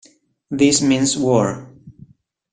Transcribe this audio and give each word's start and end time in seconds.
This 0.49 0.81
Means 0.81 1.15
War 1.15 1.75